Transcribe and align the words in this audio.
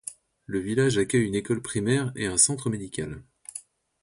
Le 0.47 0.57
village 0.57 0.97
accueille 0.97 1.27
une 1.27 1.35
école 1.35 1.61
primaire 1.61 2.11
et 2.15 2.25
un 2.25 2.39
centre 2.39 2.71
médical. 2.71 3.21